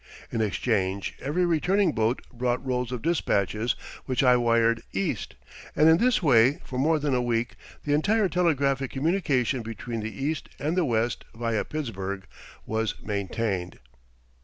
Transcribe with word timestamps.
In 0.31 0.41
exchange 0.41 1.13
every 1.21 1.45
returning 1.45 1.91
boat 1.91 2.23
brought 2.33 2.65
rolls 2.65 2.91
of 2.91 3.03
dispatches 3.03 3.75
which 4.07 4.23
I 4.23 4.35
wired 4.35 4.81
East, 4.93 5.35
and 5.75 5.87
in 5.87 5.97
this 5.99 6.23
way 6.23 6.57
for 6.65 6.79
more 6.79 6.97
than 6.97 7.13
a 7.13 7.21
week 7.21 7.55
the 7.83 7.93
entire 7.93 8.27
telegraphic 8.27 8.89
communication 8.89 9.61
between 9.61 9.99
the 9.99 10.09
East 10.09 10.49
and 10.57 10.75
the 10.75 10.85
West 10.85 11.23
via 11.35 11.63
Pittsburgh 11.63 12.25
was 12.65 12.95
maintained. 13.03 13.77